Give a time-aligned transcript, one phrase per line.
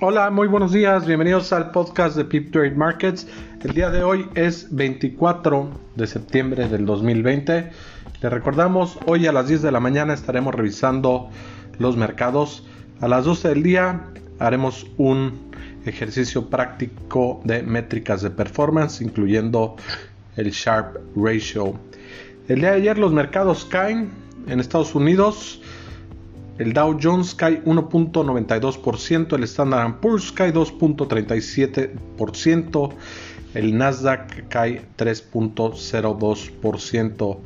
[0.00, 3.26] Hola, muy buenos días, bienvenidos al podcast de Pip Trade Markets.
[3.64, 7.70] El día de hoy es 24 de septiembre del 2020.
[8.22, 11.30] Le recordamos, hoy a las 10 de la mañana estaremos revisando
[11.80, 12.64] los mercados.
[13.00, 14.04] A las 12 del día
[14.38, 15.50] haremos un
[15.84, 19.74] ejercicio práctico de métricas de performance, incluyendo
[20.36, 21.74] el Sharp Ratio.
[22.46, 24.10] El día de ayer los mercados caen
[24.46, 25.60] en Estados Unidos.
[26.58, 32.92] El Dow Jones cae 1.92%, el Standard Poor's cae 2.37%,
[33.54, 37.38] el Nasdaq cae 3.02%.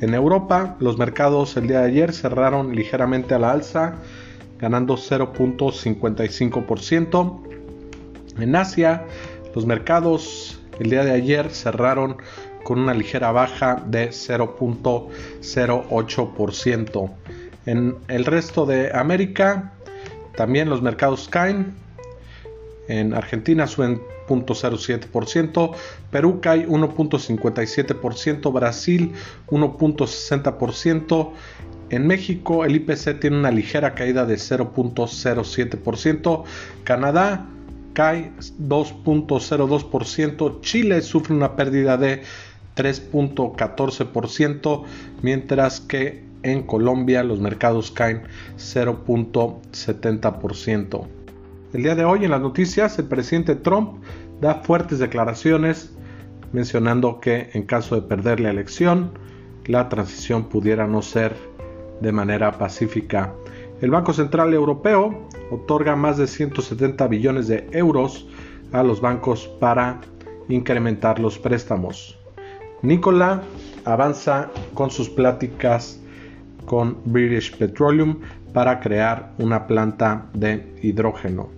[0.00, 3.96] En Europa, los mercados el día de ayer cerraron ligeramente a la alza,
[4.60, 7.40] ganando 0.55%.
[8.38, 9.04] En Asia,
[9.52, 12.18] los mercados el día de ayer cerraron
[12.62, 17.10] con una ligera baja de 0.08%.
[17.70, 19.72] En el resto de América.
[20.36, 21.74] También los mercados caen.
[22.88, 24.00] En Argentina suben
[24.30, 25.74] 0.07%,
[26.10, 29.12] Perú cae 1.57%, Brasil
[29.46, 31.30] 1.60%,
[31.90, 36.44] en México el IPC tiene una ligera caída de 0.07%,
[36.82, 37.46] Canadá
[37.92, 42.22] cae 2.02%, Chile sufre una pérdida de
[42.76, 44.84] 3.14%,
[45.22, 48.22] mientras que en Colombia los mercados caen
[48.56, 51.06] 0.70%.
[51.72, 54.02] El día de hoy en las noticias el presidente Trump
[54.40, 55.92] da fuertes declaraciones
[56.52, 59.12] mencionando que en caso de perder la elección
[59.66, 61.36] la transición pudiera no ser
[62.00, 63.34] de manera pacífica.
[63.80, 68.26] El Banco Central Europeo otorga más de 170 billones de euros
[68.72, 70.00] a los bancos para
[70.48, 72.18] incrementar los préstamos.
[72.82, 73.42] Nicola
[73.84, 76.00] avanza con sus pláticas
[76.70, 78.20] con British Petroleum
[78.52, 81.50] para crear una planta de hidrógeno.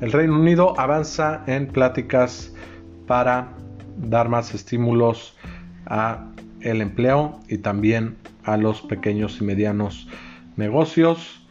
[0.00, 2.52] El Reino Unido avanza en pláticas
[3.08, 3.48] para
[3.96, 5.36] dar más estímulos
[5.86, 6.28] a
[6.60, 10.06] el empleo y también a los pequeños y medianos
[10.56, 11.44] negocios.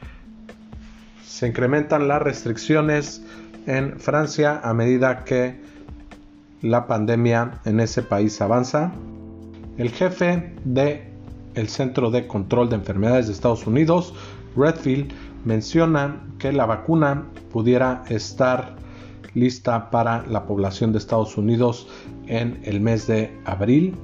[1.25, 3.21] Se incrementan las restricciones
[3.67, 5.59] en Francia a medida que
[6.61, 8.93] la pandemia en ese país avanza.
[9.77, 11.08] El jefe de
[11.59, 14.13] el Centro de Control de Enfermedades de Estados Unidos,
[14.55, 15.11] Redfield,
[15.45, 18.75] menciona que la vacuna pudiera estar
[19.33, 21.87] lista para la población de Estados Unidos
[22.27, 23.95] en el mes de abril.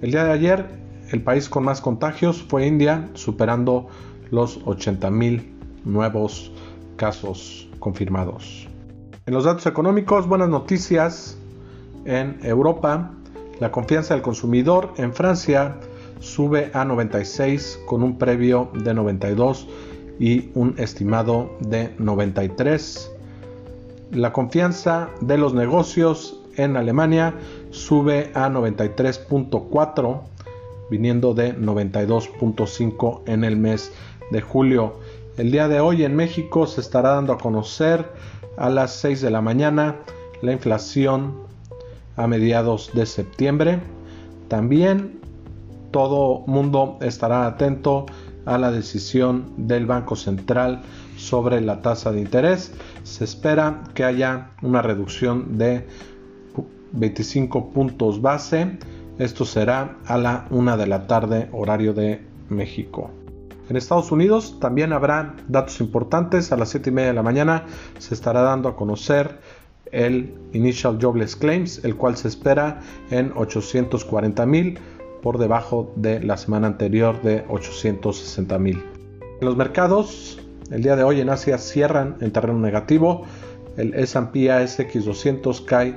[0.00, 0.66] El día de ayer,
[1.10, 3.88] el país con más contagios fue India, superando
[4.30, 5.42] los 80.000
[5.84, 6.52] nuevos
[6.96, 8.68] casos confirmados.
[9.26, 11.38] En los datos económicos, buenas noticias
[12.04, 13.12] en Europa.
[13.60, 15.76] La confianza del consumidor en Francia
[16.20, 19.66] sube a 96 con un previo de 92
[20.18, 23.10] y un estimado de 93.
[24.12, 27.34] La confianza de los negocios en Alemania
[27.70, 30.20] sube a 93.4
[30.90, 33.92] viniendo de 92.5 en el mes
[34.30, 34.94] de julio.
[35.36, 38.06] El día de hoy en México se estará dando a conocer
[38.56, 39.96] a las 6 de la mañana
[40.42, 41.34] la inflación
[42.16, 43.80] a mediados de septiembre.
[44.48, 45.20] También
[45.90, 48.06] todo mundo estará atento
[48.46, 50.82] a la decisión del Banco Central
[51.16, 52.72] sobre la tasa de interés.
[53.02, 55.86] Se espera que haya una reducción de
[56.92, 58.78] 25 puntos base.
[59.18, 63.10] Esto será a la 1 de la tarde horario de México.
[63.68, 66.52] En Estados Unidos también habrá datos importantes.
[66.52, 67.66] A las 7 y media de la mañana
[67.98, 69.40] se estará dando a conocer
[69.92, 74.78] el Initial Jobless Claims, el cual se espera en 840 mil
[75.22, 78.82] por debajo de la semana anterior de 860 mil.
[79.40, 80.38] Los mercados
[80.70, 83.24] el día de hoy en Asia cierran en terreno negativo.
[83.78, 85.96] El S&P ASX 200 cae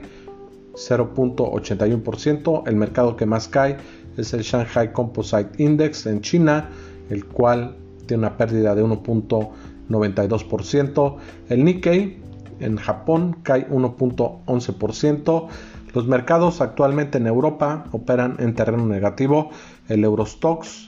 [0.73, 2.63] 0.81%.
[2.67, 3.75] El mercado que más cae
[4.15, 6.69] es el Shanghai Composite Index en China,
[7.09, 7.75] el cual
[8.05, 11.17] tiene una pérdida de 1.92%.
[11.49, 12.21] El Nikkei
[12.61, 15.47] en Japón cae 1.11%.
[15.93, 19.49] Los mercados actualmente en Europa operan en terreno negativo.
[19.89, 20.87] El Eurostox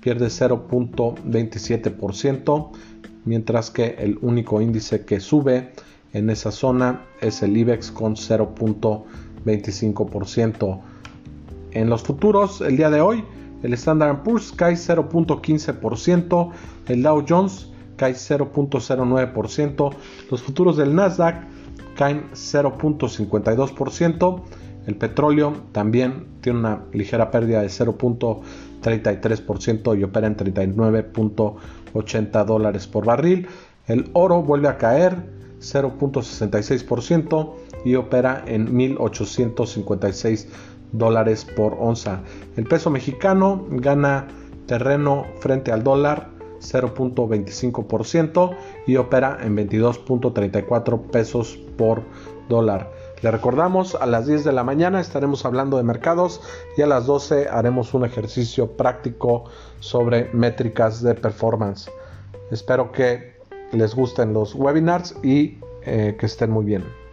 [0.00, 2.70] pierde 0.27%,
[3.24, 5.72] mientras que el único índice que sube
[6.12, 10.80] en esa zona es el IBEX con 0.25%.
[11.72, 13.24] En los futuros, el día de hoy,
[13.64, 16.50] el Standard Poor's cae 0.15%,
[16.86, 19.90] el Dow Jones cae 0.09%,
[20.30, 21.53] los futuros del Nasdaq
[21.96, 24.42] caen 0.52%.
[24.86, 33.06] El petróleo también tiene una ligera pérdida de 0.33% y opera en 39.80 dólares por
[33.06, 33.48] barril.
[33.86, 35.16] El oro vuelve a caer
[35.60, 37.54] 0.66%
[37.84, 40.48] y opera en 1.856
[40.92, 42.20] dólares por onza.
[42.56, 44.26] El peso mexicano gana
[44.66, 46.33] terreno frente al dólar
[46.64, 48.56] 0.25%
[48.86, 52.02] y opera en 22.34 pesos por
[52.48, 52.90] dólar.
[53.22, 56.42] Le recordamos, a las 10 de la mañana estaremos hablando de mercados
[56.76, 59.44] y a las 12 haremos un ejercicio práctico
[59.80, 61.90] sobre métricas de performance.
[62.50, 63.34] Espero que
[63.72, 67.03] les gusten los webinars y eh, que estén muy bien.